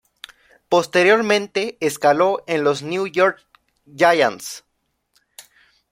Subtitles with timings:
[0.67, 3.39] Posteriormente, escaló en los New York
[3.85, 4.63] Giants.